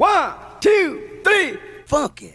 [0.00, 0.32] One,
[0.62, 2.32] two, three, funk it.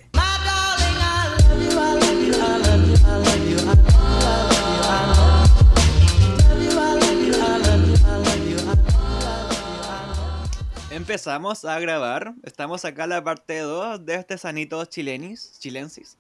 [10.92, 12.36] Empezamos a grabar.
[12.44, 16.20] Estamos acá en la parte 2 de este Sanito Chilenis, Chilensis.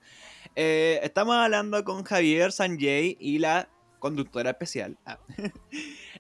[0.55, 3.69] Eh, estamos hablando con Javier Sanjay y la
[3.99, 4.97] conductora especial.
[5.05, 5.19] Ah.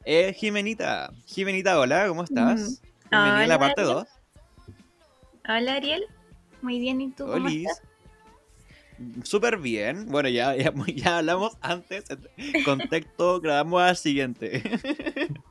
[0.07, 1.11] Eh, Jimenita.
[1.25, 2.79] Jimenita, hola, ¿cómo estás?
[3.09, 3.95] Bienvenida a la parte Ariel.
[3.95, 4.14] 2.
[5.47, 6.05] Hola Ariel,
[6.61, 7.69] muy bien, ¿y tú cómo Olis.
[7.69, 7.81] estás?
[9.23, 10.07] Súper bien.
[10.07, 12.05] Bueno, ya, ya, ya hablamos antes.
[12.63, 14.63] Contexto, grabamos al siguiente.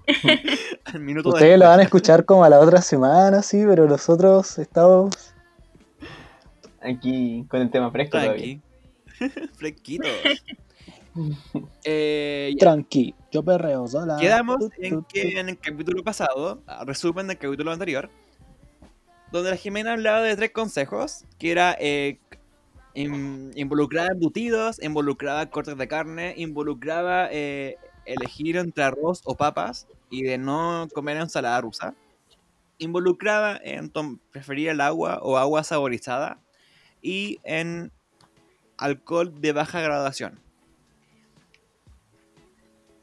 [0.84, 4.58] al minuto Ustedes lo van a escuchar como a la otra semana, sí, pero nosotros
[4.58, 5.34] estamos.
[6.80, 8.60] Aquí con el tema fresco todavía.
[9.18, 9.48] Tranqui.
[9.54, 10.10] Fresquitos.
[11.84, 12.56] Eh.
[12.58, 14.16] Tranqui, yo perreo sola.
[14.18, 18.10] Quedamos en que en el capítulo pasado, resumen del capítulo anterior,
[19.34, 22.20] donde la Jimena hablaba de tres consejos, que era eh,
[22.94, 27.76] in- involucraba embutidos, involucraba cortes de carne, involucraba eh,
[28.06, 31.96] elegir entre arroz o papas y de no comer ensalada rusa,
[32.78, 33.90] involucraba en
[34.30, 36.40] preferir el agua o agua saborizada
[37.02, 37.90] y en
[38.78, 40.38] alcohol de baja graduación.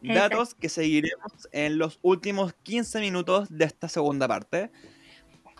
[0.02, 4.72] Datos que seguiremos en los últimos 15 minutos de esta segunda parte.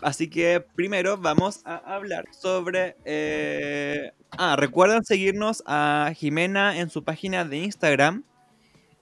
[0.02, 2.96] Así que primero vamos a hablar sobre...
[3.04, 8.24] eh, Ah, recuerden seguirnos a Jimena en su página de Instagram,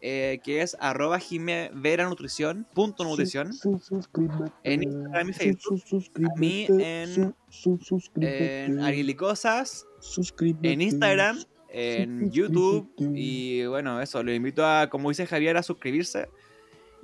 [0.01, 3.53] eh, que es arroba jimeveranutrición, punto nutrición.
[4.65, 5.83] En Instagram y Facebook.
[6.27, 7.35] A mí en-
[8.27, 9.87] En Arilicosas,
[10.73, 11.37] en Instagram,
[11.69, 12.31] en.
[12.33, 16.29] YouTube y bueno, eso, los invito a, como dice Javier, a suscribirse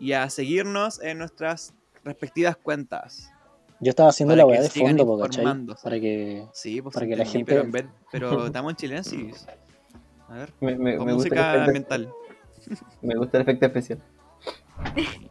[0.00, 1.74] y a seguirnos en nuestras
[2.04, 3.30] respectivas cuentas.
[3.80, 5.44] Yo estaba haciendo para la weá de fondo, po, ¿cachai?
[5.82, 6.46] Para que.
[6.52, 9.46] Sí, pues Para que la gente- pero, en vez- pero estamos en chilensis.
[10.28, 12.12] A ver, Me, me, con me gusta el música efecto, ambiental.
[13.02, 14.02] me gusta el efecto especial.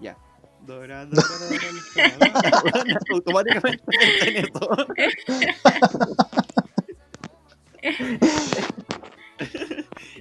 [0.00, 0.16] Ya.
[0.66, 2.98] Dora, Dora, Dora.
[3.12, 3.82] Automáticamente
[4.28, 4.68] en eso.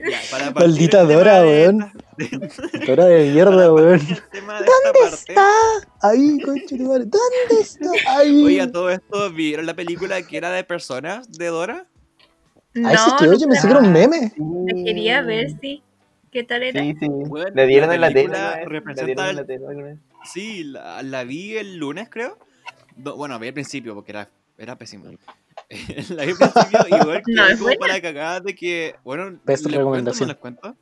[0.09, 1.91] Ya, para partir Maldita Dora, de weón.
[2.90, 4.00] Hora de mierda, weón.
[4.00, 5.16] partir el tema de esta parte.
[5.31, 5.47] está?
[6.02, 6.38] Ahí,
[6.84, 7.06] madre.
[7.06, 7.90] ¿Dónde está?
[8.18, 8.44] Ahí.
[8.44, 11.88] Oye, a todo esto, ¿vieron la película que era de personas de Dora?
[12.74, 14.34] No, Ahí no yo pensé que era un meme.
[14.38, 15.84] la quería ver, sí.
[16.31, 16.81] ¿Qué tal era?
[16.81, 17.08] Sí, sí.
[17.08, 18.28] Bueno, la dieron la en la tele.
[18.30, 19.97] La representa dieron en el- la tele alguna vez.
[20.25, 22.38] Sí, la, la vi el lunes, creo.
[22.97, 24.28] No, bueno, vi al principio porque era,
[24.58, 25.06] era pésimo.
[26.16, 29.75] la vi principio igual que No, es como para cagada de que, bueno, Best ¿les
[29.75, 30.28] recomendación.
[30.28, 30.75] no les cuento?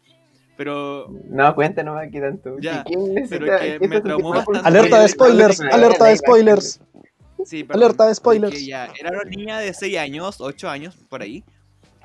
[0.57, 2.57] Pero No, cuenta nomás que tanto.
[2.59, 4.61] Ya, ¿Quién necesita- pero que me se traumó bastante.
[4.63, 6.79] Alerta de spoilers, alerta de spoilers.
[7.45, 8.65] Sí, perdón, Alerta de que spoilers.
[8.65, 11.43] ya era una niña de 6 años, 8 años, por ahí,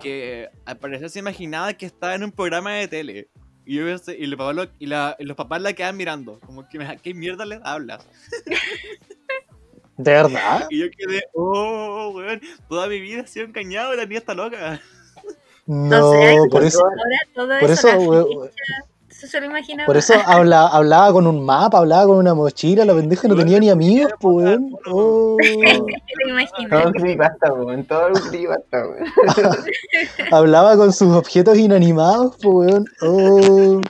[0.01, 3.29] que al parecer se imaginaba que estaba en un programa de tele.
[3.67, 6.39] Y, yo pensé- y, los papás lo- y la- y los papás la quedan mirando,
[6.47, 8.07] como que, ¿qué mierda les hablas?
[9.97, 10.67] ¿De verdad?
[10.71, 14.81] Y yo quedé, oh, weón, toda mi vida he sido engañado, la niña está loca.
[15.67, 16.81] No, sé, por eso,
[17.37, 18.63] Ahora por eso, eso, la we- fecha,
[19.11, 19.87] eso se lo imaginaba.
[19.87, 23.59] por eso habla, hablaba con un mapa, hablaba con una mochila, la pendeja no tenía
[23.59, 24.77] ni amigos, pues, weón.
[24.87, 25.97] Oh, ¿Qué
[26.59, 27.85] te Todo un creepypasta, weón.
[27.85, 29.07] Todo un creepypasta, weón.
[30.31, 32.85] hablaba con sus objetos inanimados, pues, weón.
[33.01, 33.81] Oh,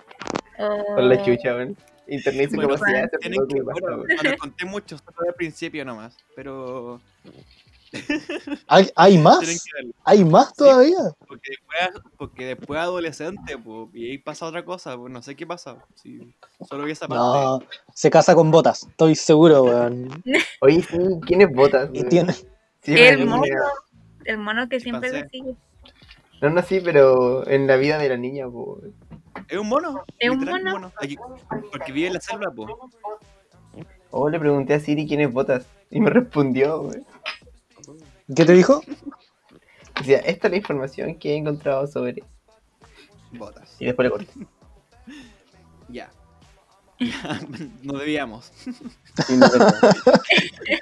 [0.94, 1.76] Por la Oh, chucha, weón.
[2.08, 3.18] Internet sin Bueno, capacidad de
[3.48, 4.04] que, bueno,
[4.38, 7.00] conté mucho, solo al principio nomás, pero
[8.68, 9.40] ¿hay, hay más?
[9.40, 9.56] que.
[10.04, 10.98] ¿Hay más todavía?
[11.26, 15.46] Porque después, porque después adolescente, po, y ahí pasa otra cosa, pues no sé qué
[15.46, 15.84] pasa.
[15.94, 16.32] Sí,
[16.68, 17.22] solo vi esa parte.
[17.22, 17.58] No,
[17.94, 20.22] se casa con botas, estoy seguro, weón.
[20.60, 20.96] Oye, sí,
[21.26, 21.90] ¿quién es Botas?
[21.92, 25.54] Tiene, Sí, el mono, que- el mono que siempre lo sigue.
[26.40, 28.80] No, no, sí, pero en la vida de la niña, po.
[29.48, 30.04] Es un mono.
[30.18, 30.92] ¿Es un mono?
[31.00, 31.16] Aquí-
[31.70, 32.90] porque vive en la selva, po.
[34.10, 35.66] Oh, le pregunté a Siri quién es Botas.
[35.90, 37.06] Y me respondió, weón.
[38.34, 38.82] ¿qué te dijo?
[39.98, 42.22] Decía, esta es la información que he encontrado sobre.
[43.32, 43.76] Botas.
[43.78, 44.32] Y después le corté.
[45.88, 46.10] Ya.
[46.98, 47.40] Ya,
[47.84, 48.50] no debíamos.
[49.26, 49.70] Sí, no, perdón.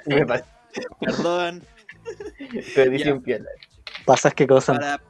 [0.07, 0.25] me.
[0.99, 1.63] Perdón.
[3.13, 3.45] Un piola.
[4.05, 4.73] Pasas qué cosa.
[4.73, 5.01] Para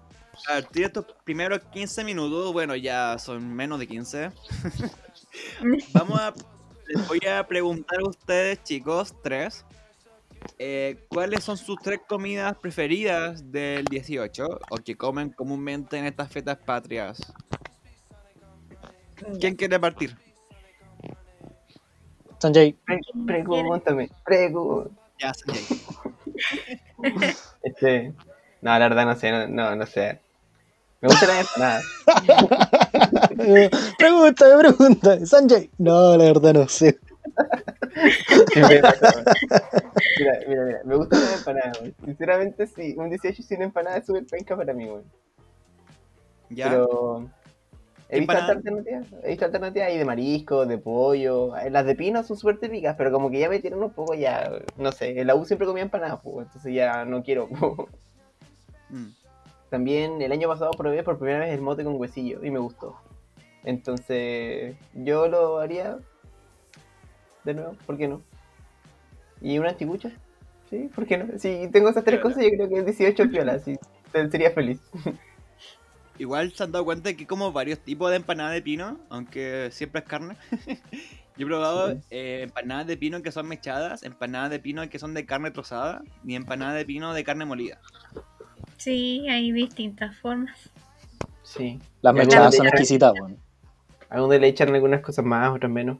[0.47, 4.31] partir estos primeros 15 minutos, bueno, ya son menos de 15.
[5.93, 6.33] Vamos a.
[6.87, 9.65] Les voy a preguntar a ustedes, chicos, tres.
[10.59, 16.31] eh, ¿Cuáles son sus tres comidas preferidas del 18 o que comen comúnmente en estas
[16.31, 17.17] fiestas patrias?
[19.39, 20.15] ¿Quién quiere partir?
[22.39, 24.95] Sanjay, Pre- Pregúntame, pregúntame.
[25.19, 25.63] Ya, Sanjay.
[27.63, 28.13] Este,
[28.61, 30.19] no, la verdad no sé, no, no, no sé.
[31.05, 31.81] Me gusta la empanada.
[33.99, 35.23] pregunta, pregunta.
[35.23, 36.99] Sanjay, no, la verdad no sé.
[38.55, 38.91] Mira,
[40.47, 41.93] mira, mira, me gusta la empanada, weón.
[42.03, 45.03] Sinceramente, sí, un 18 sin empanada es súper penca para mí, weón.
[46.49, 46.69] Ya.
[46.69, 47.29] Pero
[48.09, 48.51] he visto Empanada.
[48.53, 51.55] alternativas, he visto alternativas ahí de marisco, de pollo.
[51.57, 54.15] Eh, Las de pino son súper típicas, pero como que ya me tiran un poco
[54.15, 57.47] ya, no sé, en la U siempre comía empanadas, pues, entonces ya no quiero.
[58.87, 59.07] Mm.
[59.75, 62.95] También el año pasado probé por primera vez el mote con huesillo y me gustó.
[63.65, 65.97] Entonces, yo lo haría
[67.43, 68.21] de nuevo, ¿por qué no?
[69.41, 70.13] ¿Y una anticucha?
[70.69, 71.37] Sí, ¿por qué no?
[71.37, 73.77] Si tengo esas tres cosas, yo creo que el 18 es piola, sí,
[74.31, 74.79] sería feliz.
[76.19, 79.67] Igual se han dado cuenta que hay como varios tipos de empanada de pino, aunque
[79.73, 80.37] siempre es carne.
[81.35, 81.97] Yo he probado Sí.
[82.11, 86.01] eh, empanadas de pino que son mechadas, empanadas de pino que son de carne trozada
[86.25, 87.81] y empanadas de pino de carne molida.
[88.77, 90.69] Sí, hay distintas formas.
[91.43, 91.79] Sí.
[92.01, 93.37] Las algunos son exquisitas, weón.
[94.09, 95.97] Algunos le echan algunas cosas más, otras menos.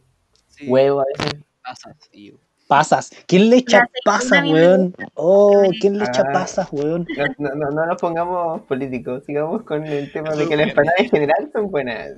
[0.50, 1.42] Sí, Huevo a veces.
[1.63, 2.33] pasas, y-
[2.68, 3.12] Pasas.
[3.27, 4.95] ¿Quién le echa pasas, a weón?
[5.13, 6.31] Oh, ¿quién le echa Ah.
[6.33, 7.06] pasas, weón?
[7.16, 11.00] No, no, no, no nos pongamos políticos, sigamos con el tema de que las empanadas
[11.01, 12.13] en general son buenas.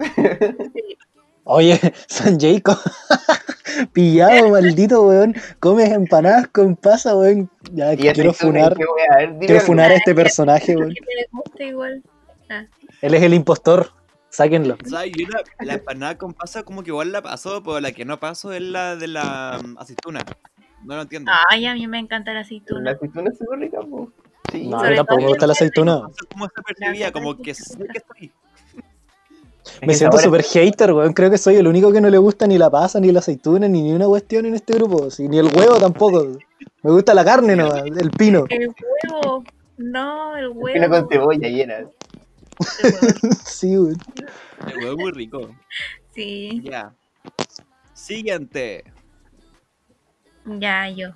[1.50, 2.78] Oye, Sanjay, co-
[3.94, 5.34] pillado, maldito, weón.
[5.60, 7.50] Comes empanadas con pasas, weón.
[7.72, 9.30] Ya, Y quiero aceituna, funar, ¿qué voy a ver?
[9.34, 10.90] Dime quiero funar a este personaje, weón.
[10.94, 12.04] Que te gusta igual.
[13.02, 13.92] Él es el impostor.
[14.30, 14.78] Sáquenlo.
[14.86, 17.92] O sea, yo la, la empanada con pasa como que igual la paso, pero la
[17.94, 20.20] que no paso es la de la mm, aceituna.
[20.84, 21.32] No lo entiendo.
[21.50, 22.92] Ay, a mí me encanta la La aceituna.
[22.92, 24.12] aceituna es súper rica, po.
[24.52, 24.68] Sí.
[24.68, 26.02] No, a mí tampoco me gusta la aceituna.
[26.02, 28.32] Pasa como se percibía, como que sé que estoy.
[29.86, 31.14] Me siento súper hater, weón.
[31.14, 33.68] Creo que soy el único que no le gusta ni la pasa, ni la aceituna,
[33.68, 35.10] ni ni una cuestión en este grupo.
[35.10, 36.38] Sí, ni el huevo tampoco.
[36.84, 38.46] Me gusta la carne nomás, el pino.
[38.50, 38.70] El
[39.14, 39.44] huevo.
[39.78, 40.74] No, el huevo.
[40.74, 41.78] Pino con cebolla llena.
[41.78, 41.86] El
[42.84, 43.36] huevo.
[43.46, 43.98] Sí, weón.
[44.68, 45.50] El huevo es muy rico.
[46.14, 46.94] Sí, Ya.
[47.94, 48.84] Siguiente.
[50.46, 51.10] ya, yo.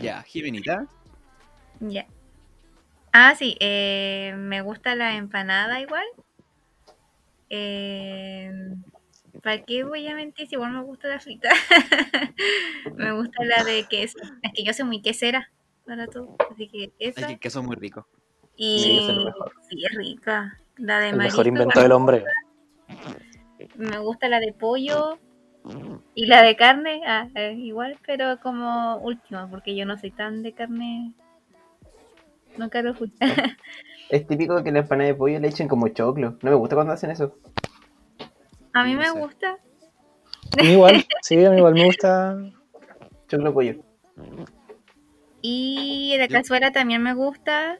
[0.00, 0.86] Ya, Jimenita.
[1.80, 2.06] Ya.
[3.12, 6.04] Ah, sí, eh, me gusta la empanada igual.
[7.56, 8.50] Eh,
[9.42, 11.50] ¿Para qué voy a mentir si igual me gusta la frita?
[12.96, 14.18] me gusta la de queso.
[14.42, 15.50] Es que yo soy muy quesera
[15.86, 16.36] para todo.
[16.50, 17.26] Así que Es esa.
[17.28, 18.08] que el queso es muy rico.
[18.56, 19.52] Y Sí, es lo mejor.
[19.68, 20.58] sí, es rica.
[20.78, 22.24] La de El marisco mejor invento del hombre.
[23.76, 25.18] Me gusta la de pollo
[26.14, 30.42] y la de carne, ah, eh, igual, pero como última, porque yo no soy tan
[30.42, 31.12] de carne.
[32.56, 33.12] Nunca lo fui.
[34.08, 36.36] Es típico que la empanada de pollo le echen como choclo.
[36.42, 37.36] No me gusta cuando hacen eso.
[38.72, 39.18] A mí No me sé.
[39.18, 39.58] gusta.
[40.58, 42.36] A mí igual, sí, a mí igual me gusta.
[43.28, 43.76] Choclo pollo.
[45.40, 47.78] Y de Yo- cazuela también me gusta.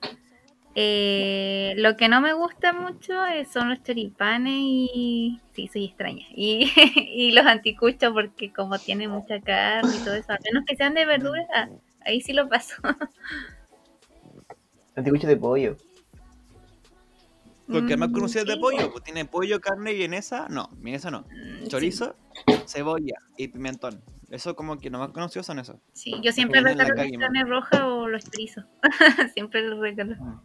[0.76, 5.40] Eh, lo que no me gusta mucho eh, son los choripanes y...
[5.52, 6.26] Sí, soy extraña.
[6.30, 10.74] Y, y los anticuchos porque como tiene mucha carne y todo eso, a menos que
[10.74, 11.68] sean de verduras, ah,
[12.04, 12.74] ahí sí lo paso.
[14.96, 15.76] Anticucho de pollo.
[17.66, 18.90] Porque más Mm, conocido es de pollo.
[18.92, 20.48] Pues tiene pollo, carne, vienesa.
[20.50, 21.22] No, vienesa no.
[21.22, 22.14] Mm, Chorizo,
[22.66, 24.02] cebolla y pimentón.
[24.30, 25.76] Eso como que lo más conocido son esos.
[25.92, 28.64] Sí, yo siempre regalo la calle, carne roja o los chorizos.
[29.34, 30.16] siempre los regalo.
[30.16, 30.40] Mm.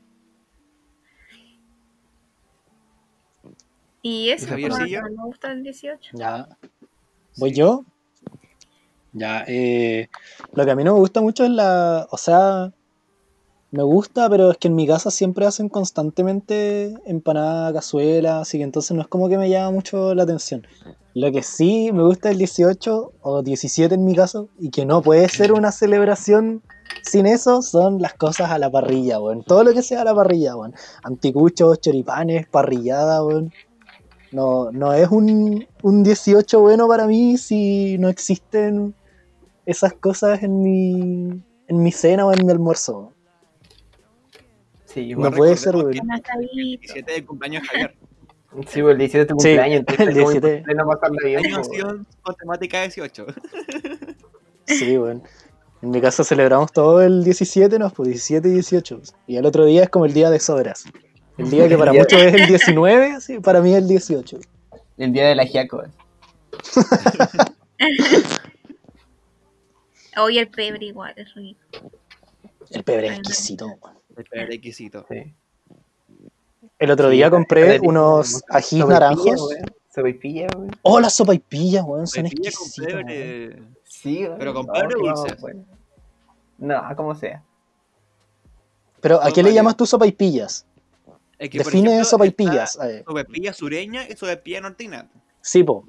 [4.01, 6.11] Y eso, que me gusta el 18.
[6.13, 6.47] Ya.
[7.37, 7.83] ¿Voy yo?
[9.11, 10.09] Ya, eh,
[10.53, 12.07] lo que a mí no me gusta mucho es la.
[12.11, 12.71] O sea,
[13.71, 18.63] me gusta, pero es que en mi casa siempre hacen constantemente empanada, cazuela, así que
[18.63, 20.65] entonces no es como que me llama mucho la atención.
[21.13, 25.01] Lo que sí me gusta el 18 o 17 en mi caso, y que no
[25.01, 26.63] puede ser una celebración
[27.03, 29.43] sin eso, son las cosas a la parrilla, weón.
[29.43, 30.73] Todo lo que sea a la parrilla, weón.
[31.03, 33.51] Anticuchos, choripanes, parrillada, weón.
[34.31, 38.93] No, no es un, un 18 bueno para mí si no existen
[39.65, 43.11] esas cosas en mi, en mi cena o en mi almuerzo.
[44.91, 46.03] Sí, No puede ser, asadito.
[46.39, 47.95] el 17 de cumpleaños de Javier.
[48.67, 50.47] Sí, pues el 17 es tu Sí, cumpleaños, entonces el como 17.
[50.57, 51.45] imposible no pasarla bien.
[51.45, 53.25] Año po, nació con temática 18.
[54.65, 55.21] Sí, bueno.
[55.81, 59.01] En mi casa celebramos todo el 17, no, pues 17 y 18.
[59.27, 60.85] Y el otro día es como el día de sobras.
[61.37, 64.39] El día que para muchos es el 19, sí, para mí es el 18.
[64.97, 65.83] El día de la giaco.
[70.17, 71.59] Hoy el pebre igual es rico.
[72.71, 73.67] El pebre es exquisito.
[73.67, 73.98] weón.
[74.31, 74.61] El.
[75.07, 75.33] Sí.
[76.77, 79.41] El otro día compré unos ajís naranjos.
[79.49, 79.65] weón.
[79.93, 80.71] Sopaipilla, weón.
[80.83, 82.75] Oh, las sopaipillas, weón, son exquisitas.
[83.83, 84.37] Sí, weón.
[84.37, 85.41] Pero con No, pebre no, dulces.
[85.41, 85.65] bueno.
[86.57, 87.43] No, como sea.
[89.01, 90.65] Pero ¿a qué le llamas tú sopaipillas?
[91.37, 92.77] Es que, Define sopaipillas.
[93.05, 95.09] Sopaipilla sureña y sopaipilla nortina.
[95.41, 95.85] Sí, po.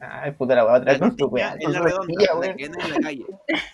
[0.00, 1.56] Ay, puta la voy a La traer con tu norteña weá.
[1.60, 3.26] es la redonda, la que viene en la calle.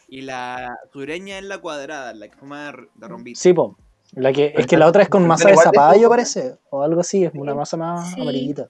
[0.08, 3.40] Y la sureña es la cuadrada, la que forma de de rombito.
[3.40, 3.76] Sí, po.
[4.12, 6.56] La que, es que la otra es con masa de zapallo, parece.
[6.70, 8.20] O algo así, es una masa más Sí.
[8.20, 8.68] amarillita.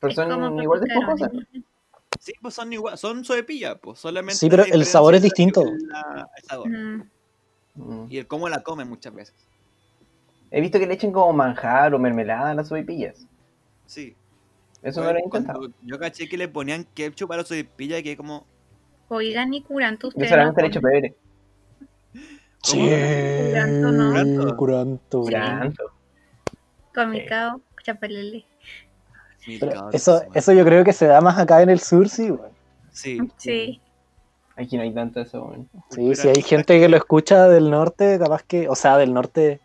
[0.00, 0.86] Pero son igual de.
[0.94, 1.62] ¿no?
[2.20, 4.34] Sí, pues son igual, son sopaipillas, pues solamente.
[4.36, 5.62] Sí, pero el sabor es distinto.
[5.64, 6.68] la- el sabor.
[6.68, 8.06] Mm.
[8.10, 9.34] Y el cómo la comen muchas veces.
[10.50, 13.26] He visto que le echen como manjar o mermelada a las sopaipillas.
[13.86, 14.16] Sí.
[14.82, 15.68] Eso no lo he intentado.
[15.82, 18.46] Yo caché que le ponían ketchup a la sopaipilla que como.
[19.08, 20.30] Oigan, y curanto Yo ustedes.
[20.30, 21.02] solamente no le echo comen?
[21.02, 21.14] pebre.
[22.62, 24.10] Sí, Curanto, ¿no?
[24.10, 24.56] Curanto.
[24.56, 25.20] curanto.
[25.22, 25.84] Curanto.
[26.94, 27.20] Con mi
[29.38, 29.56] Sí.
[29.60, 32.30] Pero cabrón, eso, eso yo creo que se da más acá en el sur, sí,
[32.30, 32.50] weón.
[32.90, 33.18] Sí.
[33.36, 33.80] Sí.
[34.56, 35.68] Aquí no hay tanto eso, weón.
[35.90, 39.60] Sí, si hay gente que lo escucha del norte, capaz que, o sea, del norte,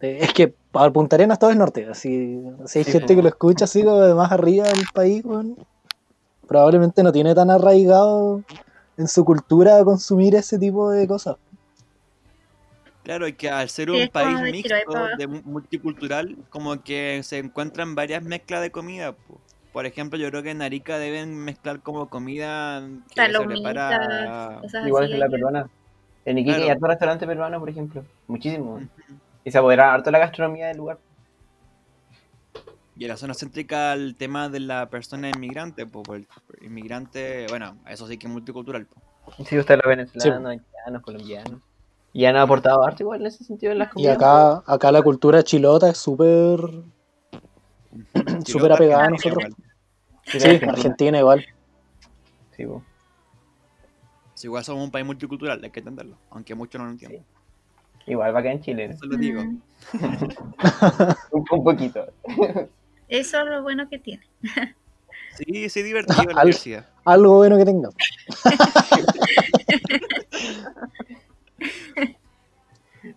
[0.00, 3.22] de- es que para Punta Arenas todo es norte, así, si hay Sí, gente que
[3.22, 5.22] lo escucha así como de más arriba del país,
[6.46, 8.42] probablemente no tiene tan arraigado
[8.96, 11.36] en su cultura consumir ese tipo de cosas.
[13.02, 14.74] Claro, y que al ser un país de mixto,
[15.18, 19.12] de mu- multicultural, como que se encuentran varias mezclas de comida.
[19.12, 19.40] po.
[19.72, 22.82] Por ejemplo, yo creo que en Arica deben mezclar como comida
[23.14, 24.62] que se prepara.
[24.86, 25.66] Igual que la peruana.
[26.26, 26.64] En Iquique Claro.
[26.64, 28.04] hay harto restaurante peruano, por ejemplo.
[28.28, 28.80] Muchísimo.
[29.44, 30.98] Y se apodera harto la gastronomía del lugar.
[32.96, 36.26] Y en la zona céntrica el tema de la persona inmigrante, por el
[36.60, 38.86] inmigrante, bueno, eso sí que es multicultural.
[38.86, 39.00] po.
[39.44, 41.60] Sí, usted los venezolanos, haitianos, colombianos.
[42.12, 44.16] Y han aportado harto igual en ese sentido en las Y comidas.
[44.16, 46.58] acá, acá la cultura chilota es súper,
[48.46, 49.44] súper apegada a nosotros.
[49.44, 49.54] igual.
[50.24, 50.72] Sí, Sí, Argentina.
[50.72, 51.46] Argentina igual.
[52.56, 52.82] Sí, po.
[54.34, 57.24] Sí, igual somos un país multicultural, hay que entenderlo, aunque muchos no lo entienden.
[58.06, 58.88] Igual va acá en Chile.
[58.88, 58.94] ¿no?
[58.94, 59.44] Eso lo digo.
[59.44, 59.60] Mm.
[61.32, 62.06] Un, un poquito.
[63.08, 64.22] Eso es lo bueno que tiene.
[65.36, 66.86] Sí, sí, divertido la Al-.
[67.04, 67.88] Algo bueno que tenga.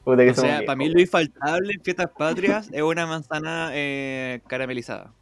[0.03, 4.41] Puta que O sea, para mí lo infaltable en fiestas patrias es una manzana eh,
[4.47, 5.13] caramelizada.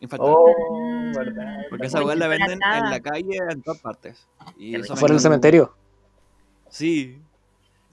[0.00, 0.34] Infaltable.
[0.36, 1.62] Oh, verdad.
[1.70, 4.28] Porque esa muy weá la venden en la calle en todas partes.
[4.58, 5.74] Y eso Fuera del cementerio.
[6.68, 7.18] Sí.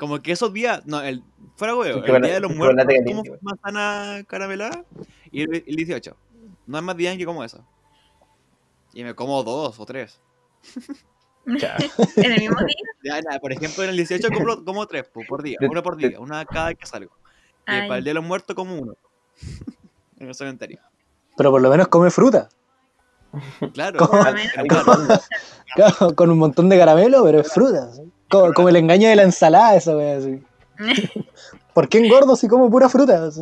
[0.01, 1.23] Como que esos días, no, el
[1.55, 4.83] fuera huevo, el día de los muertos como manzana caramelada
[5.31, 6.17] y el, el 18.
[6.65, 7.63] No es más días que como eso.
[8.95, 10.19] Y me como dos o tres.
[11.45, 12.75] En el mismo día.
[13.03, 15.97] Ya, nada, por ejemplo, en el 18 como, como tres po, por día, una por
[15.97, 17.11] día, una cada vez que salgo.
[17.67, 17.87] Y Ay.
[17.87, 18.95] para el día de los muertos como uno.
[20.17, 20.79] en el cementerio.
[21.37, 22.49] Pero por lo menos come fruta.
[23.73, 23.99] Claro,
[26.15, 27.91] con un montón de caramelo, pero es fruta.
[27.93, 28.01] ¿sí?
[28.31, 30.41] Como, como el engaño de la ensalada, esa wea así.
[31.73, 33.29] ¿Por qué engordo si como pura fruta?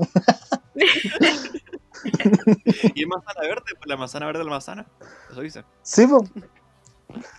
[2.96, 4.86] Y es manzana verde, pues la manzana verde de la manzana.
[5.32, 5.64] Eso dice.
[5.82, 6.24] Sí, po.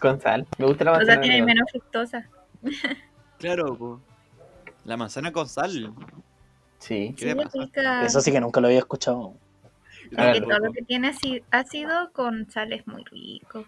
[0.01, 0.47] Con sal.
[0.59, 1.21] Me gusta la O sea, manzana.
[1.23, 2.29] tiene menos fructosa.
[3.39, 4.01] Claro, pues.
[4.85, 5.95] La manzana con sal.
[6.79, 7.15] Sí.
[8.05, 9.35] Eso sí que nunca lo había escuchado.
[10.11, 13.65] Ver, Que todo lo que tiene áci- ácido con sal es muy rico.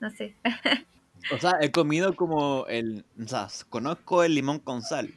[0.00, 0.36] No sé.
[1.30, 3.04] O sea, he comido como el.
[3.22, 5.10] O sea, conozco el limón con sal.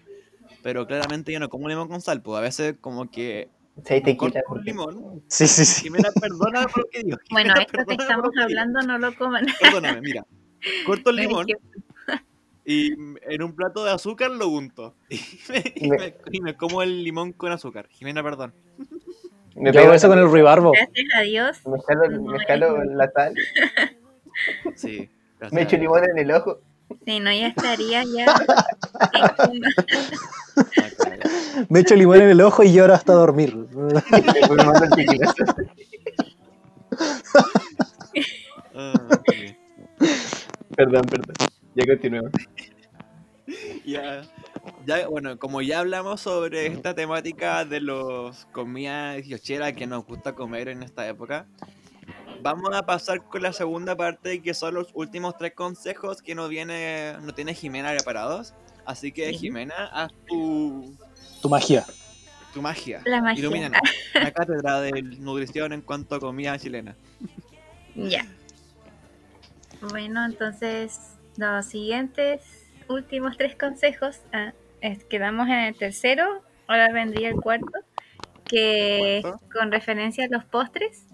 [0.62, 2.22] Pero claramente yo no como limón con sal.
[2.22, 3.50] Pues a veces, como que.
[3.86, 4.54] Sí, te Corto quita.
[4.54, 5.24] un limón.
[5.28, 5.84] Sí, sí, sí.
[5.84, 7.18] Jimena, perdona por lo que digo.
[7.32, 9.46] Bueno, esto que estamos hablando no lo coman.
[9.62, 10.26] Perdóname, mira.
[10.86, 11.48] Corto el limón
[12.68, 14.96] y en un plato de azúcar lo unto.
[15.10, 15.20] Y
[15.50, 17.88] me, y Me- me- y me como el limón con azúcar.
[17.92, 18.54] Jimena, perdón.
[19.56, 20.72] Me hago eso con el ruibarbo.
[20.72, 21.58] Gracias a Dios.
[21.68, 23.36] Me jalo, No, me jalo la sal.
[25.50, 25.52] Sí.
[25.52, 26.60] gracias Me echo limón en el ojo.
[27.06, 28.26] Si no, ya estaría ya.
[28.94, 29.50] Ah.
[31.70, 33.56] Me echo limón en el ojo y lloro hasta dormir.
[38.78, 39.56] Ah, sí.
[40.76, 41.36] Perdón, perdón.
[41.76, 42.32] Ya continuemos.
[43.86, 44.24] Ya,
[44.86, 50.34] ya, bueno, como ya hablamos sobre esta temática de los comidas yocheras que nos gusta
[50.34, 51.48] comer en esta época,
[52.42, 56.50] vamos a pasar con la segunda parte que son los últimos tres consejos que nos
[56.50, 58.54] viene, no tiene Jimena preparados.
[58.86, 59.38] Así que Sí.
[59.40, 60.96] Jimena, haz tu,
[61.42, 61.86] Tu magia.
[62.54, 63.02] tu magia.
[63.06, 63.40] La magia.
[63.40, 63.80] Ilumínanos.
[64.14, 66.96] La cátedra de nutrición en cuanto a comida chilena.
[67.96, 68.26] Ya.
[69.90, 71.00] Bueno, entonces
[71.38, 72.42] los siguientes
[72.88, 74.20] últimos tres consejos.
[74.34, 76.44] ah, es- quedamos en el tercero.
[76.68, 77.72] Ahora vendría el cuarto.
[78.46, 79.40] Que ¿Cuarto?
[79.52, 81.06] con referencia a los postres.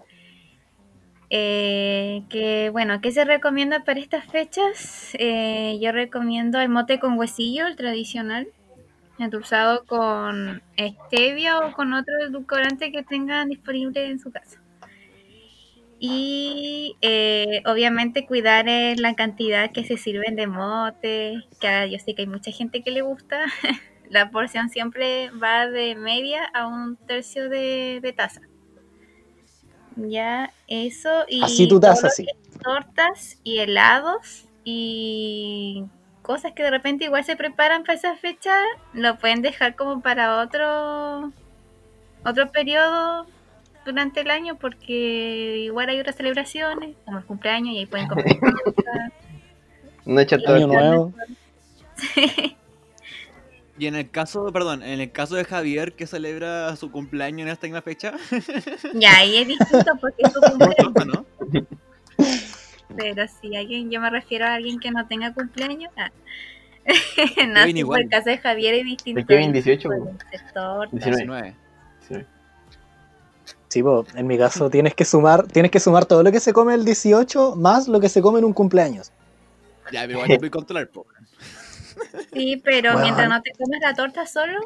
[1.34, 5.16] Eh, que bueno, ¿qué se recomienda para estas fechas?
[5.18, 8.48] Eh, yo recomiendo el mote con huesillo, el tradicional,
[9.18, 14.60] endulzado con stevia o con otro edulcorante que tengan disponible en su casa.
[15.98, 18.66] Y eh, obviamente cuidar
[18.98, 22.82] la cantidad que se sirven de mote, que ah, yo sé que hay mucha gente
[22.82, 23.46] que le gusta.
[24.10, 28.42] la porción siempre va de media a un tercio de taza.
[29.96, 31.24] Ya, eso.
[31.28, 32.24] Y Así tu todo taza, lo sí.
[32.24, 35.84] que es tortas y helados y
[36.22, 38.54] cosas que de repente igual se preparan para esa fecha,
[38.92, 41.32] lo pueden dejar como para otro
[42.24, 43.26] otro periodo
[43.84, 48.38] durante el año porque igual hay otras celebraciones, como el cumpleaños y ahí pueden comer
[48.40, 49.12] cosas.
[50.04, 52.56] No echar todo Año el tiempo.
[53.82, 57.52] Y en el caso, perdón, en el caso de Javier que celebra su cumpleaños en
[57.52, 58.14] esta misma fecha,
[58.94, 61.04] Ya, ahí es distinto porque es su cumpleaños.
[61.04, 61.26] ¿no?
[62.96, 65.90] Pero si alguien, yo me refiero a alguien que no tenga cumpleaños.
[65.96, 66.12] Ah.
[67.48, 67.98] no, Kevin sí, igual.
[67.98, 69.18] por el caso de Javier es distinto.
[69.18, 71.04] El Kevin ahí 18, pueden ser tortas.
[71.04, 71.54] 19.
[72.02, 72.26] 19.
[73.66, 76.52] Sí, po, en mi caso tienes que sumar, tienes que sumar todo lo que se
[76.52, 79.10] come el 18 más lo que se come en un cumpleaños.
[79.90, 81.04] Ya, pero igual te voy a controlar, po.
[82.32, 83.04] Sí, pero Bueno.
[83.04, 84.58] mientras no te comes la torta solo,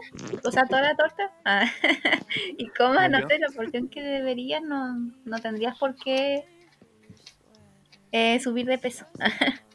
[0.45, 1.64] o sea, toda la torta, ah,
[2.59, 6.45] y comas, no sé, la porción que deberías, no, no tendrías por qué
[8.12, 9.06] eh, subir de peso.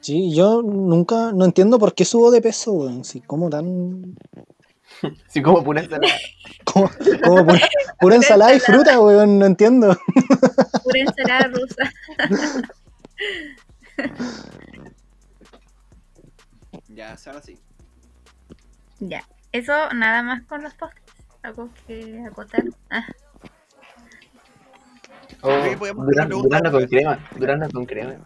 [0.00, 3.04] Sí, yo nunca, no entiendo por qué subo de peso, weón.
[3.04, 4.16] Sí, como tan,
[5.28, 6.14] Sí, como pura ensalada.
[6.64, 6.90] como,
[7.22, 7.68] como pura,
[8.00, 9.94] pura ensalada y fruta, weón, no entiendo.
[10.82, 11.92] Pura ensalada rusa.
[16.98, 17.56] Ya, ahora sí.
[18.98, 21.04] Ya, eso nada más con los postres.
[21.44, 22.64] Algo que acotar.
[22.90, 23.06] Ah,
[25.42, 27.24] Oh, con crema.
[27.36, 28.16] Durazno con crema.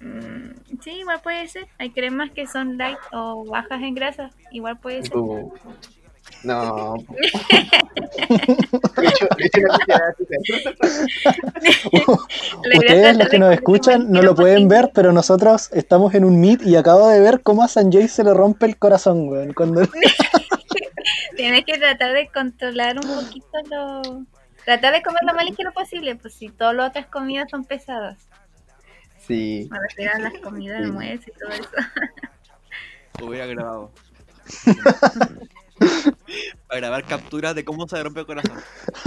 [0.00, 1.68] mm, sí, igual puede ser.
[1.76, 4.30] Hay cremas que son light o bajas en grasa.
[4.50, 5.18] Igual puede ser.
[5.18, 5.52] Uh,
[6.44, 6.94] no.
[12.74, 16.40] Ustedes, los que nos comer escuchan, no lo pueden ver, pero nosotros estamos en un
[16.40, 19.52] meet y acabo de ver cómo a Sanjay se le rompe el corazón, weón.
[19.54, 19.82] Cuando...
[21.36, 24.02] Tienes que tratar de controlar un poquito lo...
[24.64, 28.18] Tratar de comer lo más ligero posible, pues si todas las otras comidas son pesadas.
[29.26, 29.68] Sí.
[29.70, 30.84] Me refiero a las comidas, Sí.
[30.84, 31.70] almuerzo y todo eso.
[33.24, 33.90] Hubiera grabado.
[36.68, 38.58] Para grabar capturas de cómo se rompe el corazón.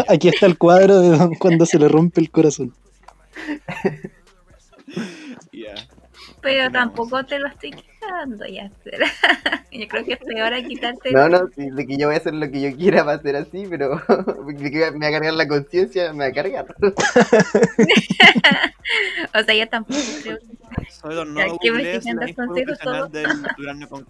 [0.08, 2.74] Aquí está el cuadro de don- cuando se le rompe el corazón.
[5.52, 5.76] Ya.
[6.42, 8.64] Pero tampoco te lo estoy quitando ya.
[8.64, 9.08] espera.
[9.72, 11.12] Yo creo que es peor a quitarte.
[11.12, 13.22] No, no, sí, de que yo voy a hacer lo que yo quiera va a
[13.22, 14.02] ser así, pero
[14.46, 16.76] de que me va a cargar la conciencia, me va a cargar.
[19.34, 20.38] O sea, yo tampoco creo.
[20.90, 24.08] Soy don no ¿qué me la los consejos información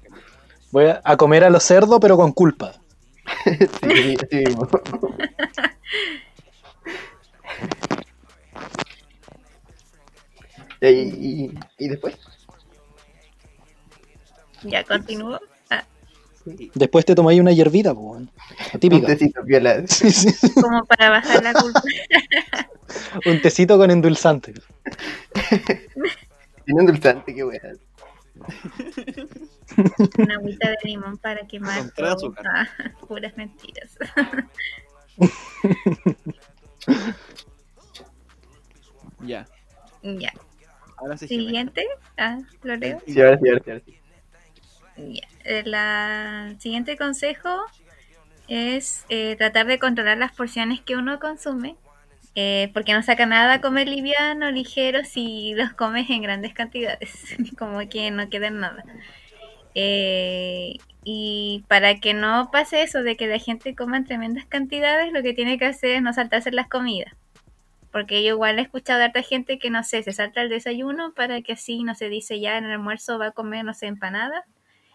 [0.72, 2.74] Voy a, a comer a los cerdos, pero con culpa.
[3.84, 4.68] Sí, mismo.
[10.82, 12.18] Y, y, y después,
[14.64, 15.40] Ya continúo.
[15.70, 15.84] Ah,
[16.76, 18.32] Después te tomáis una hierbita, pues, weón.
[18.60, 19.08] La un Típica.
[19.08, 19.84] tecito piola.
[19.88, 20.54] Sí, sí.
[20.56, 21.82] como para bajar la culpa.
[23.26, 24.54] Un tecito con endulzante.
[26.66, 27.74] Tiene un dulzante, qué buena.
[30.18, 31.92] Una agüita de limón para quemar.
[31.92, 32.34] Todo.
[32.46, 32.68] Ah,
[33.08, 33.98] puras mentiras.
[39.20, 39.48] Ya.
[40.02, 40.34] ya.
[40.98, 41.28] Ahora sí.
[41.28, 41.86] Siguiente.
[42.18, 43.02] Ah, lo leo.
[43.06, 43.98] Sí, ahora sí, ahora sí, ahora sí.
[45.14, 45.28] Ya.
[45.44, 47.50] El la- siguiente consejo
[48.48, 51.76] es eh, tratar de controlar las porciones que uno consume,
[52.36, 57.12] eh, porque no saca nada comer liviano, ligero, si los comes en grandes cantidades,
[57.58, 58.84] como que no queda nada.
[59.76, 65.12] Eh, y para que no pase eso de que la gente coma en tremendas cantidades,
[65.14, 67.14] lo que tiene que hacer es no saltarse las comidas.
[67.92, 71.14] Porque yo igual he escuchado de harta gente que, no sé, se salta el desayuno
[71.14, 73.88] para que así, no se dice ya en el almuerzo va a comer, no sé,
[73.88, 74.44] empanadas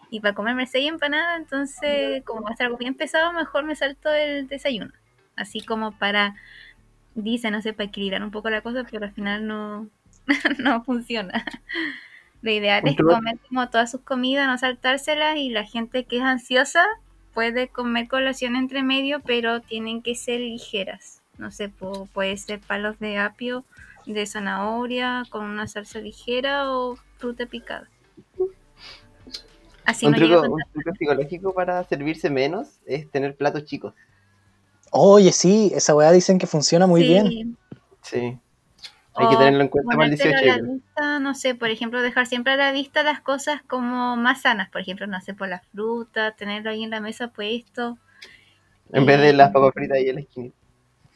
[0.09, 3.75] y para comerme seis empanadas, entonces como va a ser algo bien pesado, mejor me
[3.75, 4.91] salto el desayuno.
[5.35, 6.35] Así como para,
[7.15, 9.89] dice, no sé, para equilibrar un poco la cosa, pero al final no,
[10.59, 11.45] no funciona.
[12.41, 16.23] Lo ideal es comer como todas sus comidas, no saltárselas y la gente que es
[16.23, 16.85] ansiosa
[17.33, 21.21] puede comer colación entre medio, pero tienen que ser ligeras.
[21.37, 23.63] No sé, pu- puede ser palos de apio,
[24.05, 27.87] de zanahoria, con una salsa ligera o fruta picada.
[29.85, 33.93] Así un, no truco, un truco psicológico para servirse menos es tener platos chicos.
[34.91, 37.57] Oye, sí, esa weá dicen que funciona muy Sí, bien.
[38.01, 38.37] Sí.
[39.17, 40.53] Hay que tenerlo en cuenta para el ponértelo 18.
[40.53, 44.15] a la vista, no sé, por ejemplo, dejar siempre a la vista las cosas como
[44.15, 47.97] más sanas, por ejemplo, no sé, por la fruta, tenerlo ahí en la mesa puesto.
[48.93, 50.51] En vez de las papas fritas ahí en la esquina.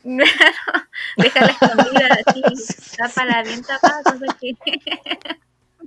[1.17, 2.41] Dejarla escondida así,
[2.97, 4.55] tápala bien tapada, cosa que...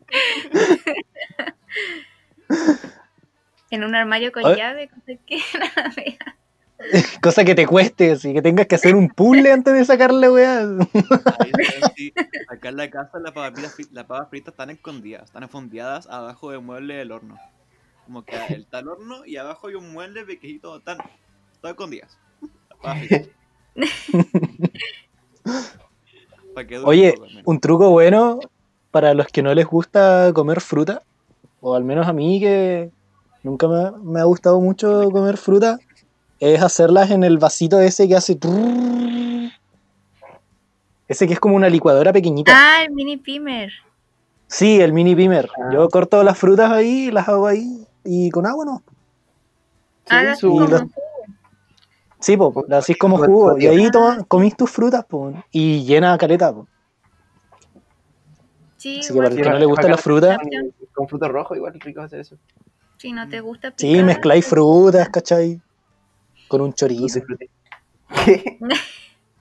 [3.70, 4.57] en un armario con Oye.
[4.57, 5.38] llave, cosa que
[5.77, 6.37] la vea.
[7.23, 10.62] Cosa que te cueste, así que tengas que hacer un puzzle antes de sacarle weá.
[11.97, 12.12] Sí,
[12.49, 16.61] acá en la casa las papas las papas fritas están escondidas, están escondidas abajo del
[16.61, 17.38] mueble del horno.
[18.05, 20.99] Como que está el horno y abajo hay un mueble pequeñito, están
[21.61, 22.18] todas escondidas.
[22.70, 23.29] Las papas fritas.
[26.85, 28.40] Oye, un truco bueno
[28.90, 31.03] para los que no les gusta comer fruta,
[31.61, 32.90] o al menos a mí que
[33.42, 35.79] nunca me, me ha gustado mucho comer fruta,
[36.40, 38.38] es hacerlas en el vasito ese que hace...
[41.07, 42.53] Ese que es como una licuadora pequeñita.
[42.55, 43.70] Ah, el mini pimer.
[44.49, 45.49] Sí, el mini pimer.
[45.62, 45.70] Ah.
[45.73, 48.83] Yo corto las frutas ahí, las hago ahí y con agua no.
[50.09, 50.90] Ah, Sí, las su- como-
[52.20, 53.59] Sí, po, las hacís como jugo.
[53.59, 56.66] Y ahí toma, comís tus frutas, po, y llena caleta, po.
[58.79, 60.38] Sí, Así que para el que no le gusta la fruta,
[60.94, 62.37] Con, fruto rojo igual rico hacer eso.
[62.97, 65.61] si no te gusta sí, mezcláis frutas, ¿cachai?
[66.55, 67.21] Con un chorizo.
[68.25, 68.59] ¿Qué?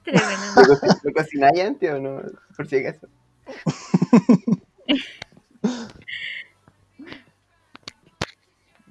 [0.02, 0.62] tremendo.
[0.66, 2.22] ¿Lo, co- lo cocináis antes o no?
[2.56, 3.06] Por si acaso.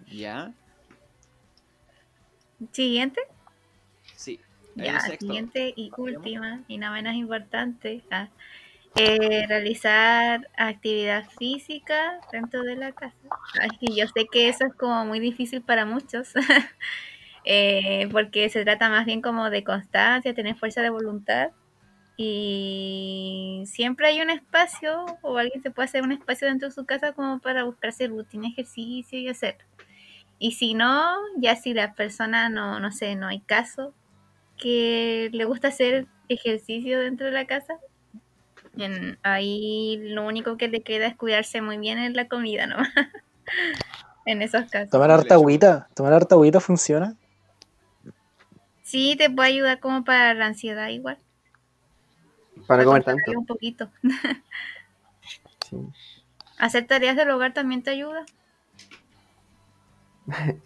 [0.10, 0.54] ¿Ya?
[2.72, 3.20] Siguiente.
[4.16, 4.40] Sí.
[4.76, 8.30] Ya, siguiente y última, y no menos importante, ah,
[8.96, 13.18] eh, realizar actividad física dentro de la casa.
[13.60, 16.32] Ay, yo sé que eso es como muy difícil para muchos,
[17.46, 21.50] eh, porque se trata más bien como de constancia, tener fuerza de voluntad.
[22.16, 26.86] Y siempre hay un espacio, o alguien se puede hacer un espacio dentro de su
[26.86, 29.58] casa como para buscarse rutina, ejercicio y hacer.
[30.40, 33.94] Y si no, ya si la persona no, no sé, no hay caso,
[34.58, 37.76] que le gusta hacer ejercicio dentro de la casa.
[38.78, 42.78] En- ahí lo único que le queda es cuidarse muy bien en la comida, ¿no?
[44.26, 44.90] en esos casos.
[44.90, 45.88] Tomar harta agüita.
[45.96, 47.16] Tomar harta agüita funciona.
[48.84, 51.18] Sí, te puede ayudar como para la ansiedad igual.
[52.68, 53.32] Para no comer tanto.
[53.32, 53.90] Un poquito.
[55.70, 55.78] Sí.
[56.60, 58.26] Hacer tareas del hogar también te ayuda.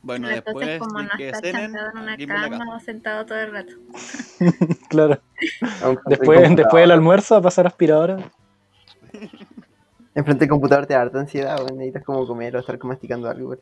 [0.00, 2.16] Bueno, después como no que estar cenen, sentado en una
[2.48, 3.72] cama o sentado todo el rato.
[4.88, 5.20] Claro.
[6.06, 8.30] Después, después del almuerzo a pasar aspiradora.
[10.14, 11.78] Enfrente del computador te da harta ansiedad, weón.
[11.78, 13.56] Necesitas como comer o estar como masticando algo.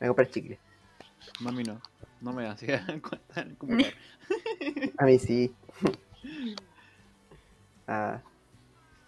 [0.00, 0.58] Voy a comprar chicle.
[1.40, 1.80] Mami no.
[2.20, 3.94] No me hacía cuenta en el computador.
[4.98, 5.54] A mí sí.
[7.86, 8.22] ah,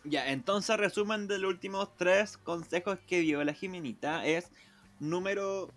[0.04, 4.50] Ya, entonces resumen de los últimos tres consejos que dio la Jimenita es
[5.00, 5.70] número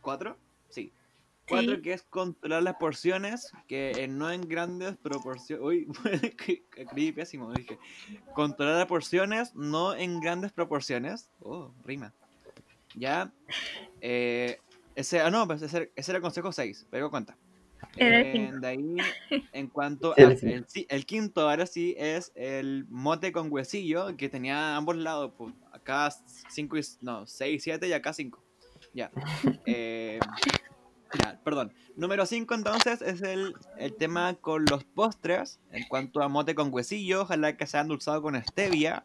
[0.00, 0.36] 4,
[0.68, 0.92] sí.
[1.48, 1.82] 4 Sí.
[1.82, 5.64] que es controlar las porciones, que eh, no en grandes proporciones.
[5.64, 5.88] Uy,
[6.76, 7.78] escribí pésimo, dije.
[8.34, 11.28] Controlar las porciones, no en grandes proporciones.
[11.40, 12.14] Oh, rima.
[12.94, 13.32] Ya.
[14.00, 14.58] Eh,
[14.94, 17.36] ese, ah, no, pues ese, ese era el consejo 6, pero cuenta.
[17.96, 18.60] Eh, quinto.
[18.60, 18.96] de ahí,
[19.52, 24.74] en cuanto Sí, el el quinto, ahora sí, es el mote con huesillo que tenía
[24.74, 25.32] a ambos lados.
[25.36, 26.10] pues, acá
[26.48, 26.80] 5 y.
[27.00, 28.42] No, 6, 7 y acá 5.
[28.94, 29.10] Ya.
[29.66, 30.18] Eh,
[31.22, 31.72] ya, perdón.
[31.94, 35.60] Número 5 entonces es el, el tema con los postres.
[35.70, 39.04] En cuanto a mote con huesillo, ojalá que sea endulzado con stevia.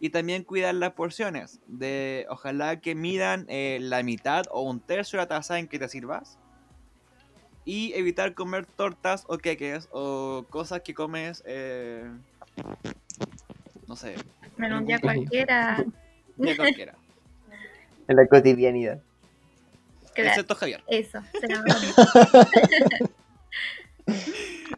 [0.00, 1.60] Y también cuidar las porciones.
[1.66, 5.78] De, ojalá que midan eh, la mitad o un tercio de la taza en que
[5.78, 6.38] te sirvas.
[7.64, 12.04] Y evitar comer tortas o queques o cosas que comes, eh,
[13.88, 14.14] no sé,
[14.58, 15.84] En un día cualquiera.
[16.36, 16.94] de cualquiera.
[18.06, 19.00] en la cotidianidad.
[20.14, 20.82] Claro, Excepto Javier.
[20.86, 21.20] eso.
[21.66, 22.60] mejor.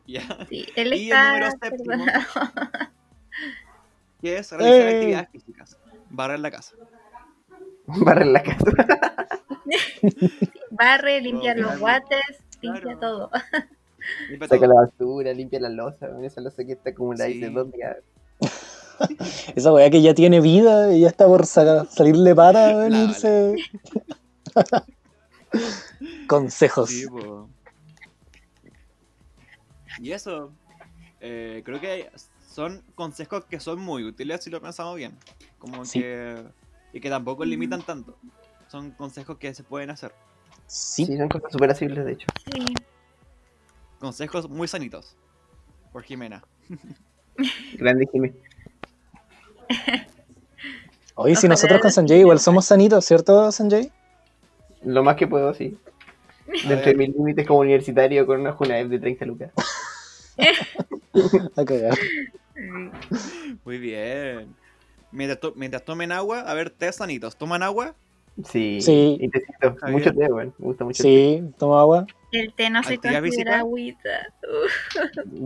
[0.07, 0.23] Ya.
[0.49, 1.29] Sí, él Y el está.
[1.29, 2.05] número séptimo.
[4.21, 4.95] Que es realizar ¡Eh!
[4.97, 5.79] actividades físicas.
[6.11, 6.75] Barrer la casa.
[7.87, 8.65] Barrer la casa.
[10.71, 11.81] Barre, limpia los claro.
[11.81, 12.21] guates,
[12.61, 12.99] limpia Claro.
[12.99, 13.31] todo.
[14.31, 14.75] Limpia Saca todo.
[14.75, 16.09] la basura, limpia la losa.
[16.23, 17.55] Esa losa que está acumulada ahí de Sí.
[17.55, 17.97] dos días.
[19.57, 23.11] Esa weá que ya tiene vida y ya está por salirle para weón, Lávale.
[23.11, 23.55] irse.
[26.27, 26.91] Consejos.
[26.91, 27.07] Sí.
[30.01, 30.53] Y eso,
[31.21, 32.09] eh, creo que
[32.59, 35.17] son consejos que son muy útiles si lo pensamos bien.
[35.61, 36.01] Como Sí.
[36.01, 36.43] que.
[36.93, 38.17] Y que tampoco limitan tanto.
[38.67, 40.13] Son consejos que se pueden hacer.
[40.67, 41.07] Sí.
[41.07, 42.27] Sí, son cosas súper asibles, de hecho.
[42.53, 42.75] Sí.
[44.01, 45.15] Consejos muy sanitos.
[45.93, 46.43] Por Jimena.
[47.75, 48.33] Grande Jimmy.
[51.15, 53.93] Oye, si Ojalá- nosotros con Sanjay igual somos sanitos, ¿cierto, Sanjay?
[54.83, 55.79] Lo más que puedo, sí.
[56.67, 59.53] Dentro de mis límites como universitario con una Junaev de 30 lucas.
[61.57, 61.97] A cagar.
[63.65, 64.55] Muy bien.
[65.13, 67.37] Mientras, to- mientras tomen agua, a ver, té sanitos.
[67.37, 67.95] ¿Toman agua?
[68.45, 68.81] Sí.
[68.81, 69.17] Sí.
[69.21, 69.75] Y tecito.
[69.81, 69.99] Javier.
[69.99, 70.55] Mucho té, weón.
[70.59, 71.03] Me gusta mucho.
[71.03, 72.07] Sí, toma agua.
[72.31, 74.09] El té no se ¿Actividad considera agüita.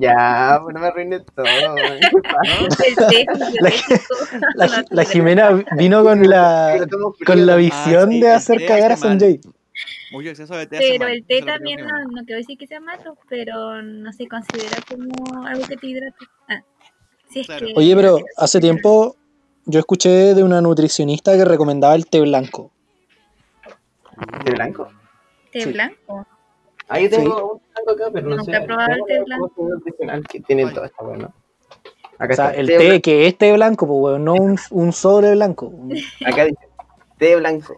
[0.00, 1.46] Ya, pues no me arruines todo.
[4.56, 6.86] La, No la te- Jimena vino con la,
[7.24, 8.96] con la visión sí, de hacer cagar a.
[8.96, 9.40] Sanjay.
[10.10, 13.16] Mucho exceso de té Pero el té también no, no quiero decir que sea malo,
[13.28, 16.26] pero no se considera como algo que te hidrate.
[16.48, 16.62] Ah,
[17.32, 17.66] si es Claro.
[17.66, 19.16] que Oye, pero hace tiempo
[19.64, 22.70] yo escuché de una nutricionista que recomendaba el té blanco.
[24.44, 24.88] ¿Té blanco?
[25.52, 25.72] té sí.
[25.72, 26.26] blanco.
[26.88, 27.42] Ah, yo tengo Sí.
[27.42, 28.58] un blanco acá, pero no Nunca sé.
[28.58, 29.52] he probado el té blanco.
[29.56, 29.78] O
[32.18, 35.32] sea, está, el té té que es té blanco, pues, weón, no un, un sobre
[35.32, 35.72] blanco.
[36.26, 36.68] Acá dice,
[37.18, 37.76] té blanco.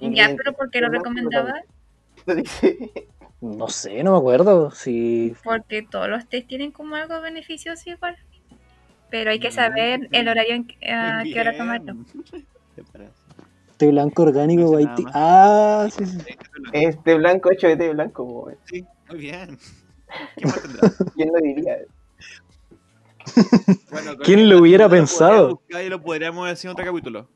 [0.00, 1.54] Ya, pero ¿por qué lo recomendaba?
[3.40, 4.70] No sé, no me acuerdo.
[4.70, 8.16] Si Porque todos los tés tienen como algo beneficioso igual.
[9.14, 9.52] Pero hay que Mm.
[9.52, 11.94] saber el horario en que- a Muy qué hora tomarlo.
[12.74, 13.12] ¿Te parece?
[13.76, 14.94] té blanco orgánico, No.
[15.14, 16.18] Ah, sí, sí.
[16.72, 18.50] es té blanco hecho de té blanco.
[18.64, 19.56] Sí, muy bien.
[20.36, 20.90] ¿Qué más tendrá?
[21.14, 21.76] ¿Quién lo diría?
[23.92, 25.62] Bueno, ¿Quién lo hubiera pensado?
[25.68, 27.28] Y lo podríamos decir en otro capítulo.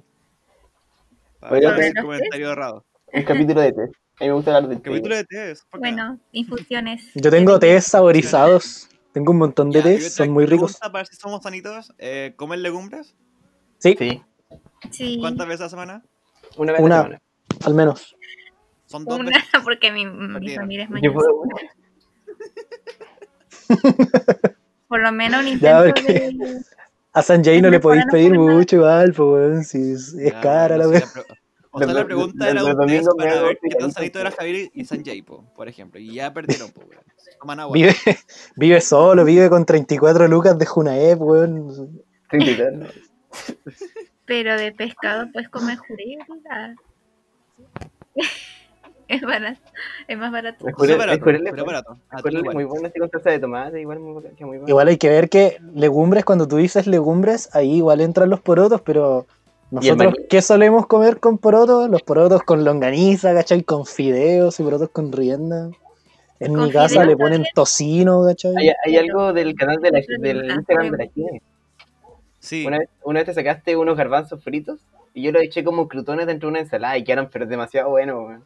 [1.38, 2.84] Podría ver ser- el comentario errado.
[3.12, 3.82] Un capítulo de té.
[3.82, 4.82] A mí me gusta hablar de té.
[4.82, 5.54] Capítulo de té.
[5.78, 7.08] Bueno, infusiones.
[7.14, 8.88] Yo tengo tés saborizados.
[9.18, 10.76] Tengo un montón de Ya, tés, son muy ricos.
[10.76, 13.16] Para ver si somos sanitos, eh, ¿comen legumbres?
[13.78, 14.22] Sí, Sí,
[14.92, 16.02] Sí, ¿Cuántas veces a la semana?
[16.56, 16.94] una vez Una.
[16.94, 17.20] a la semana.
[17.66, 18.16] al menos.
[18.86, 19.48] Son dos una, veces.
[19.64, 21.48] porque mi, mi familia es Yo mayor.
[24.86, 26.60] Por lo menos un Ya, intento porque- de...
[27.12, 30.76] A Sanjay no le podéis pedir mucho igual, pues, weón, si es, es Ya, cara
[30.76, 31.02] la pre-
[31.70, 34.30] O sea, la pregunta era me para ver qué tan sanito era.
[34.30, 36.00] Javier y Sanjay, po, por ejemplo.
[36.00, 37.72] Y ya perdieron, po, weón.
[37.72, 37.94] Vive,
[38.56, 42.02] vive solo, vive con 34 lucas de Junaep, weón.
[42.30, 42.86] 32, ¿no?
[44.24, 46.18] Pero de pescado puedes comer jurel.
[46.50, 46.74] ah.
[49.08, 49.60] es barato.
[50.06, 50.68] Es más barato.
[50.68, 51.54] Es jurel- barato, jurel es.
[52.10, 54.68] Ah, es muy bueno así con salsa de tomate, igual muy, que muy bueno.
[54.68, 58.82] Igual hay que ver que legumbres, cuando tú dices legumbres, ahí igual entran los porotos,
[58.82, 59.26] pero
[59.70, 60.14] nosotros.
[60.28, 61.88] ¿qué solemos comer con porotos?
[61.90, 63.62] Los porotos con longaniza, ¿cachai?
[63.62, 65.70] Con fideos y porotos con rienda.
[66.40, 68.54] En Con mi casa fideos le ponen tocino, ¿cachai?
[68.56, 71.42] Hay, hay algo del canal de la, del Instagram de la Chile.
[72.38, 72.66] Sí.
[72.66, 74.80] Una vez, una vez te sacaste unos garbanzos fritos
[75.12, 78.26] y yo los eché como crutones dentro de una ensalada y quedaron pero demasiado buenos,
[78.26, 78.44] weón.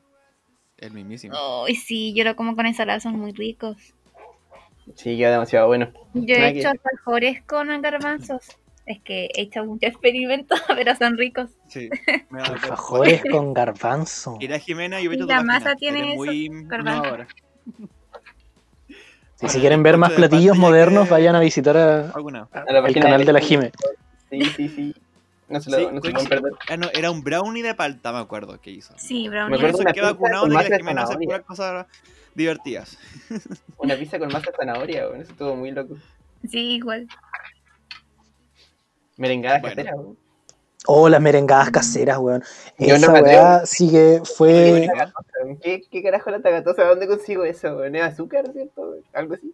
[0.78, 1.36] El mismísimo.
[1.66, 3.76] Ay, sí, yo lo como con ensalada, son muy ricos.
[4.96, 5.92] Sí, queda demasiado bueno.
[6.12, 8.58] Yo he hecho alfajores con garbanzos.
[8.84, 11.50] Es que he hecho muchos experimentos, pero son ricos.
[11.68, 11.88] Sí.
[12.30, 12.42] Me.
[12.42, 14.36] Alfajores con garbanzo.
[14.40, 17.26] Irá Jimena y la masa tiene Eres eso, muy garbanzo.
[19.48, 22.48] si quieren ver más platillos modernos, que- vayan a visitar a- ¿Alguna?
[22.52, 23.40] A la el canal de la.
[23.40, 23.72] Jime.
[24.30, 24.94] Sí, sí, sí.
[25.48, 26.52] No se lo, Sí, no se creo lo van a que- perder.
[26.70, 28.94] ah, no, era un brownie de palta, me acuerdo que hizo.
[28.96, 29.58] Sí, Me brownie.
[29.58, 31.86] Por acuerdo que vacunado de la Jimena hace puras cosas
[32.34, 32.98] divertidas.
[33.76, 35.20] Una pizza con masa de zanahoria, weón.
[35.20, 35.96] Eso estuvo muy loco.
[36.48, 37.06] Sí, igual.
[39.16, 39.76] Merengadas Bueno.
[39.76, 40.18] caseras, weón.
[40.86, 42.42] Oh, las merengadas caseras, weón.
[42.78, 43.42] Yo no Esa me atrevo.
[43.42, 44.88] weá sí que fue.
[45.62, 46.84] ¿Qué, ¿Qué carajo la tagatosa?
[46.84, 47.76] ¿Dónde consigo eso?
[47.76, 47.94] weón?
[47.94, 48.96] ¿Es azúcar, cierto?
[49.12, 49.52] ¿Algo así?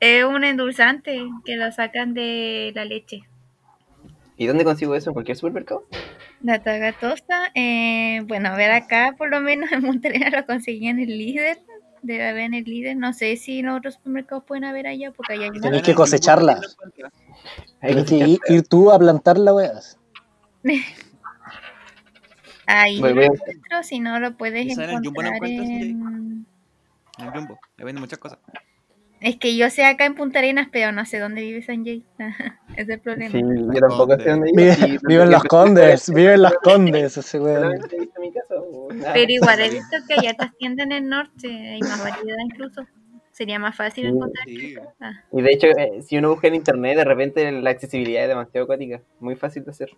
[0.00, 3.22] Es un endulzante que lo sacan de la leche.
[4.36, 5.10] ¿Y dónde consigo eso?
[5.10, 5.84] ¿En cualquier supermercado?
[6.42, 10.98] La tagatosa, eh, bueno, a ver acá, por lo menos en Monterrey lo conseguí en
[11.00, 11.58] el líder.
[12.02, 12.96] Debe haber en el líder.
[12.96, 15.82] No sé si en otros supermercados pueden haber allá, porque allá hay Tenés nada.
[15.82, 16.60] que cosecharla.
[17.80, 19.72] Tienes que ir, ir tú a plantar la weá.
[22.66, 26.46] Ahí encuentro, si no lo puedes ¿Y sale en Jumbo no encontrar en...
[27.18, 27.58] En el Jumbo.
[27.76, 28.38] Le venden muchas cosas.
[29.22, 32.04] Es que yo sé acá en Punta Arenas, pero no sé dónde vive Sanjay.
[32.18, 32.34] Ese
[32.76, 33.30] es el problema.
[33.30, 37.16] Sí, yo tampoco sé dónde Vive, Sí, vive en las condes, vive en las condes
[37.16, 37.78] ese weón.
[39.14, 42.84] Pero igual he visto que allá te tiendas en el norte, hay más variedad incluso.
[43.30, 44.10] Sería más fácil Sí.
[44.10, 44.44] encontrar.
[44.46, 44.74] Sí.
[45.00, 48.28] Ah, Y de hecho, eh, si uno busca en internet, de repente la accesibilidad es
[48.28, 49.00] demasiado acuática.
[49.20, 49.90] Muy fácil de hacer.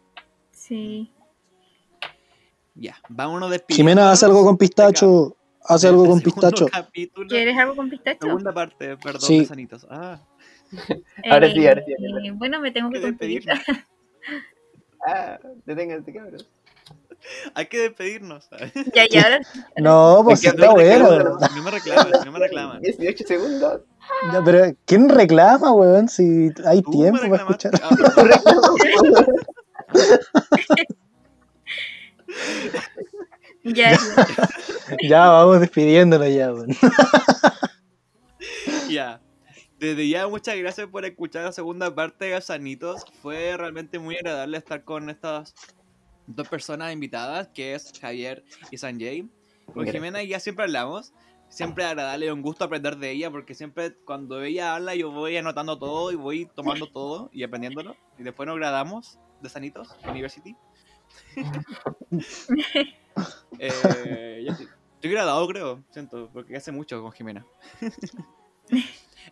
[0.50, 1.10] sí.
[2.76, 3.76] Ya, vámonos despidiendo.
[3.92, 5.36] Jimena hace algo con pistacho.
[5.64, 6.66] Hace algo con pistacho.
[6.66, 8.26] Capítulo, ¿Quieres algo con pistacho?
[8.26, 9.48] segunda parte, perdón, Sí.
[9.88, 10.20] Ah,
[11.30, 13.44] Ahora sí, ahora sí, Eh, bueno, me tengo que despedir.
[15.06, 16.48] Ah, deténganse, cabros.
[17.52, 18.44] Hay que despedirnos.
[18.44, 18.72] ¿sabes?
[18.94, 19.40] Ya, y ahora
[19.76, 21.36] No, pues está bueno.
[21.38, 22.80] No me reclaman, no me reclaman.
[22.80, 23.82] 18 segundos.
[24.32, 26.08] Ya, pero ¿quién reclama, weón?
[26.08, 27.72] Si hay tiempo para escuchar.
[33.64, 33.98] Ya, ya.
[35.02, 36.68] Ya, vamos despidiéndonos ya, weón.
[38.88, 39.20] Ya.
[39.78, 43.04] Desde ya, muchas gracias por escuchar la segunda parte de Sanitos.
[43.22, 45.54] Fue realmente muy agradable estar con estas
[46.26, 49.28] dos personas invitadas, que es Javier y Sanjay.
[49.72, 49.86] Con.
[49.86, 51.12] Jimena ya siempre hablamos.
[51.48, 55.78] Siempre agradable, un gusto aprender de ella, porque siempre cuando ella habla yo voy anotando
[55.78, 57.96] todo y voy tomando todo y aprendiéndolo.
[58.18, 60.56] Y después nos gradamos de Sanitos University.
[63.58, 67.44] eh, ya estoy, estoy graduado, creo, siento, porque hace mucho con Jimena.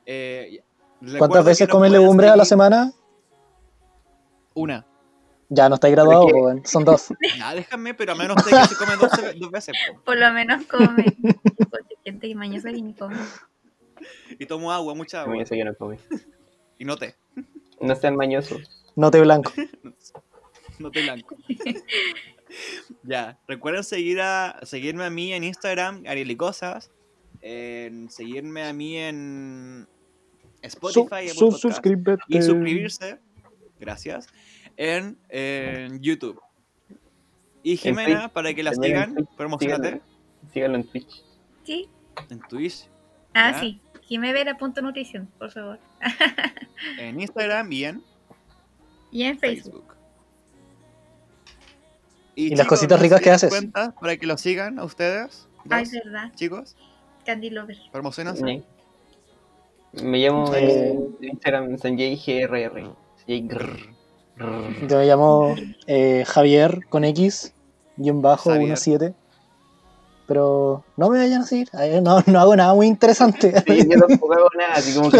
[0.06, 0.62] Eh,
[1.18, 2.92] ¿Cuántas veces nos comes legumbres a la semana?
[4.54, 4.86] Una.
[5.48, 6.66] Ya, no estáis graduado, que-.
[6.66, 7.12] Son dos.
[7.38, 9.74] Nada, déjame, pero a menos usted que se come dos, dos veces.
[9.86, 10.00] po.
[10.00, 11.04] por lo menos come.
[12.04, 13.16] Gente que mañosa y ni come.
[14.38, 15.34] Y tomo agua, mucha agua.
[15.34, 15.98] Mañoso yo no come.
[16.78, 17.16] Y no té.
[17.80, 18.62] No sean mañosos.
[18.96, 19.52] No te blanco.
[20.82, 21.36] No té blanco.
[23.02, 26.90] ya, recuerden seguir a, seguirme a mí en Instagram, Arielicosas.
[27.40, 29.88] En seguirme a mí en
[30.62, 31.84] Spotify, Su- Podcast,
[32.28, 33.18] y suscribirse.
[33.80, 34.28] Gracias.
[34.76, 36.40] En, en YouTube.
[37.64, 40.04] Y Jimena, para que la sigan, promocionate síganlo.
[40.52, 41.22] Síganlo en Twitch.
[41.64, 41.88] Sí.
[42.30, 42.88] en Twitch,
[43.34, 43.60] Ah, Ya.
[43.60, 43.80] sí.
[44.02, 45.78] Jimevera.nutrición, por favor.
[46.98, 48.02] en Instagram y en
[49.10, 49.84] Y en Facebook.
[49.86, 49.96] Facebook.
[52.34, 53.50] ¿Y las cositas ricas que haces?
[53.50, 55.48] Cuentas para que lo sigan a ustedes.
[55.70, 56.32] Ay, dos, verdad.
[56.34, 56.76] chicos,
[57.26, 57.76] Candy Lover.
[57.92, 58.38] promocionas.
[58.38, 58.62] Sí.
[60.02, 60.92] Me llamo Eh.
[61.20, 62.94] en Instagram Sanjay GRR.
[63.18, 63.78] Sanjay grrr.
[64.36, 64.88] Grrr.
[64.88, 65.54] Yo me llamo
[65.86, 67.52] eh, Javier con X,
[67.96, 68.68] guion bajo Javier.
[68.68, 69.14] 17.
[70.26, 71.68] Pero no me vayan a seguir.
[72.02, 73.52] No, no hago nada muy interesante.
[73.66, 75.18] Sí, yo tampoco hago nada, así como que